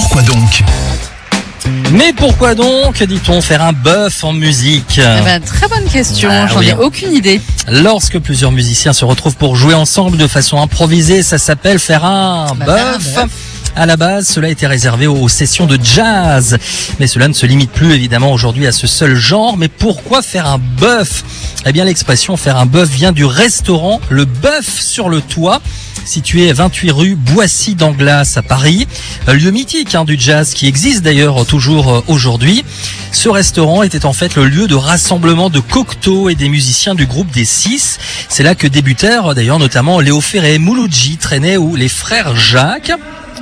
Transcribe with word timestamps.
pourquoi 0.00 0.22
donc 0.22 0.62
Mais 1.90 2.12
pourquoi 2.16 2.54
donc, 2.54 3.02
dit-on, 3.02 3.40
faire 3.40 3.62
un 3.62 3.72
bœuf 3.72 4.22
en 4.22 4.32
musique 4.32 5.00
Eh 5.00 5.24
ben, 5.24 5.40
très 5.42 5.66
bonne 5.66 5.86
question, 5.90 6.28
Ah 6.30 6.46
j'en 6.46 6.60
oui. 6.60 6.68
ai 6.68 6.74
aucune 6.74 7.12
idée. 7.12 7.40
Lorsque 7.68 8.20
plusieurs 8.20 8.52
musiciens 8.52 8.92
se 8.92 9.04
retrouvent 9.04 9.34
pour 9.34 9.56
jouer 9.56 9.74
ensemble 9.74 10.16
de 10.16 10.28
façon 10.28 10.60
improvisée, 10.62 11.24
ça 11.24 11.36
s'appelle 11.38 11.80
faire 11.80 12.04
un 12.04 12.54
Bah, 12.64 12.96
bœuf. 12.98 13.26
À 13.74 13.86
la 13.86 13.96
base, 13.96 14.28
cela 14.28 14.48
était 14.50 14.68
réservé 14.68 15.08
aux 15.08 15.28
sessions 15.28 15.66
de 15.66 15.76
jazz. 15.82 16.56
Mais 17.00 17.08
cela 17.08 17.26
ne 17.26 17.32
se 17.32 17.46
limite 17.46 17.72
plus 17.72 17.92
évidemment 17.92 18.32
aujourd'hui 18.32 18.66
à 18.68 18.72
ce 18.72 18.86
seul 18.86 19.16
genre. 19.16 19.56
Mais 19.56 19.68
pourquoi 19.68 20.22
faire 20.22 20.46
un 20.46 20.58
bœuf? 20.58 21.24
Eh 21.66 21.72
bien, 21.72 21.84
l'expression 21.84 22.36
faire 22.36 22.56
un 22.56 22.66
bœuf 22.66 22.88
vient 22.88 23.10
du 23.12 23.24
restaurant 23.24 24.00
Le 24.10 24.24
Bœuf 24.26 24.80
sur 24.80 25.08
le 25.08 25.20
Toit, 25.20 25.60
situé 26.08 26.52
28 26.52 26.90
rue 26.90 27.14
Boissy 27.14 27.74
d'Anglas 27.74 28.34
à 28.36 28.42
Paris. 28.42 28.88
Lieu 29.28 29.50
mythique 29.50 29.94
hein, 29.94 30.04
du 30.04 30.16
jazz 30.18 30.54
qui 30.54 30.66
existe 30.66 31.02
d'ailleurs 31.02 31.44
toujours 31.44 31.92
euh, 31.92 32.00
aujourd'hui. 32.08 32.64
Ce 33.12 33.28
restaurant 33.28 33.82
était 33.82 34.06
en 34.06 34.14
fait 34.14 34.34
le 34.34 34.46
lieu 34.46 34.66
de 34.66 34.74
rassemblement 34.74 35.50
de 35.50 35.60
Cocteau 35.60 36.30
et 36.30 36.34
des 36.34 36.48
musiciens 36.48 36.94
du 36.94 37.06
groupe 37.06 37.30
des 37.30 37.44
Six. 37.44 37.98
C'est 38.28 38.42
là 38.42 38.54
que 38.54 38.66
débutèrent 38.66 39.34
d'ailleurs 39.34 39.58
notamment 39.58 40.00
Léo 40.00 40.20
Ferré, 40.20 40.58
Mouloudji, 40.58 41.18
Trenet 41.18 41.58
ou 41.58 41.76
les 41.76 41.88
frères 41.88 42.34
Jacques. 42.34 42.92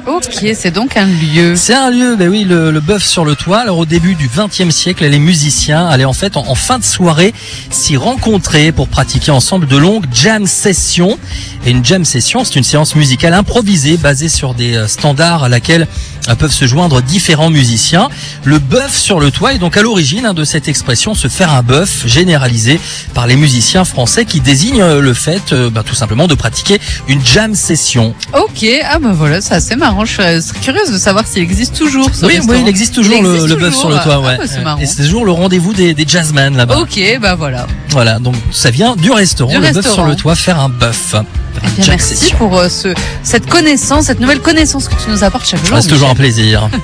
Ok, 0.06 0.46
c'est 0.54 0.70
donc 0.70 0.96
un 0.96 1.06
lieu. 1.06 1.56
C'est 1.56 1.74
un 1.74 1.90
lieu, 1.90 2.14
ben 2.14 2.28
oui, 2.28 2.44
le, 2.44 2.70
le 2.70 2.80
bœuf 2.80 3.02
sur 3.04 3.24
le 3.24 3.34
toit. 3.34 3.58
Alors 3.58 3.78
au 3.78 3.86
début 3.86 4.14
du 4.14 4.28
XXe 4.28 4.72
siècle, 4.72 5.04
les 5.04 5.18
musiciens 5.18 5.84
allaient 5.88 6.04
en 6.04 6.12
fait 6.12 6.36
en, 6.36 6.46
en 6.46 6.54
fin 6.54 6.78
de 6.78 6.84
soirée 6.84 7.34
s'y 7.70 7.96
rencontrer 7.96 8.70
pour 8.70 8.86
pratiquer 8.86 9.32
ensemble 9.32 9.66
de 9.66 9.76
longues 9.76 10.06
jam 10.12 10.46
sessions. 10.46 11.18
Et 11.66 11.72
une 11.72 11.84
jam 11.84 12.04
session, 12.04 12.44
c'est 12.44 12.54
une 12.54 12.62
séance 12.62 12.94
musicale 12.94 13.34
improvisée 13.34 13.96
basée 13.96 14.28
sur 14.28 14.54
des 14.54 14.76
euh, 14.76 14.86
standards 14.86 15.42
à 15.42 15.48
laquelle 15.48 15.88
euh, 16.28 16.36
peuvent 16.36 16.52
se 16.52 16.66
joindre 16.66 17.02
différents 17.02 17.50
musiciens. 17.50 18.08
Le 18.44 18.60
bœuf 18.60 18.96
sur 18.96 19.18
le 19.18 19.32
toit 19.32 19.54
est 19.54 19.58
donc 19.58 19.76
à 19.76 19.82
l'origine 19.82 20.24
hein, 20.26 20.34
de 20.34 20.44
cette 20.44 20.68
expression 20.68 21.14
se 21.14 21.26
faire 21.26 21.52
un 21.52 21.62
bœuf 21.62 22.06
généralisé 22.06 22.78
par 23.12 23.26
les 23.26 23.34
musiciens 23.34 23.84
français 23.84 24.24
qui 24.24 24.38
désignent 24.40 24.82
euh, 24.82 25.00
le 25.00 25.14
fait 25.14 25.52
ben, 25.52 25.82
tout 25.82 25.96
simplement 25.96 26.28
de 26.28 26.34
pratiquer 26.36 26.80
une 27.08 27.24
jam 27.26 27.56
session. 27.56 28.14
Ok, 28.34 28.64
ah 28.84 29.00
ben 29.00 29.12
voilà, 29.12 29.40
c'est 29.40 29.54
assez 29.54 29.74
marrant. 29.96 30.04
Je 30.04 30.40
serais 30.40 30.60
curieuse 30.60 30.90
de 30.92 30.98
savoir 30.98 31.26
s'il 31.26 31.42
existe 31.42 31.76
toujours 31.76 32.08
ce 32.14 32.24
Oui, 32.26 32.38
oui, 32.48 32.58
il 32.62 32.68
existe 32.68 32.94
toujours 32.94 33.14
Il 33.16 33.22
le, 33.24 33.34
existe 33.34 33.48
le 33.48 33.56
bœuf 33.56 33.74
sur 33.74 33.88
le 33.88 33.96
toit, 33.96 34.14
Ah, 34.14 34.20
ouais. 34.20 34.38
bah. 34.64 34.76
Et 34.80 34.86
c'est 34.86 35.02
toujours 35.02 35.24
le 35.24 35.32
rendez-vous 35.32 35.72
des, 35.72 35.94
des 35.94 36.04
jazzmen 36.06 36.56
là-bas. 36.56 36.78
Ok, 36.78 37.00
bah 37.20 37.34
voilà. 37.34 37.66
Voilà, 37.90 38.18
donc 38.18 38.34
ça 38.50 38.70
vient 38.70 38.96
du 38.96 39.10
restaurant, 39.10 39.52
Du 39.52 39.60
le 39.66 39.72
bœuf 39.72 39.90
sur 39.92 40.04
le 40.04 40.14
toit, 40.14 40.34
faire 40.34 40.60
un 40.60 40.68
bœuf. 40.68 41.14
Eh 41.14 41.80
bien, 41.80 41.86
merci 41.88 42.14
session. 42.16 42.36
pour 42.36 42.58
euh, 42.58 42.68
ce, 42.68 42.92
cette 43.22 43.46
connaissance, 43.46 44.04
cette 44.06 44.20
nouvelle 44.20 44.40
connaissance 44.40 44.88
que 44.88 44.94
tu 45.02 45.08
nous 45.10 45.24
apportes 45.24 45.48
chaque 45.48 45.64
jour. 45.64 45.78
C'est 45.80 45.88
toujours 45.88 46.10
un 46.10 46.14
plaisir. 46.14 46.68